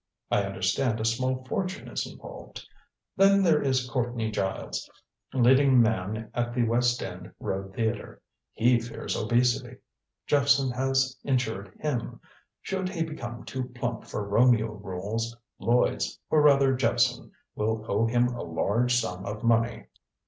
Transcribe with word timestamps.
I 0.31 0.41
understand 0.41 0.99
a 0.99 1.05
small 1.05 1.43
fortune 1.45 1.87
is 1.87 2.07
involved. 2.11 2.67
Then 3.17 3.43
there 3.43 3.61
is 3.61 3.87
Courtney 3.87 4.31
Giles, 4.31 4.89
leading 5.31 5.79
man 5.79 6.31
at 6.33 6.55
the 6.55 6.63
West 6.63 7.03
End 7.03 7.31
Road 7.39 7.75
Theater. 7.75 8.19
He 8.53 8.79
fears 8.79 9.15
obesity. 9.15 9.77
Jephson 10.25 10.71
has 10.71 11.15
insured 11.23 11.71
him. 11.79 12.19
Should 12.63 12.89
he 12.89 13.03
become 13.03 13.43
too 13.43 13.65
plump 13.75 14.05
for 14.05 14.27
Romeo 14.27 14.71
roles, 14.71 15.37
Lloyds 15.59 16.17
or 16.31 16.41
rather 16.41 16.73
Jephson 16.73 17.31
will 17.53 17.85
owe 17.87 18.07
him 18.07 18.29
a 18.29 18.41
large 18.41 18.95
sum 18.95 19.23
of 19.23 19.43
money." 19.43 19.85